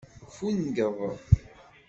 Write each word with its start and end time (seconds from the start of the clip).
Ffungeḍ. 0.31 0.97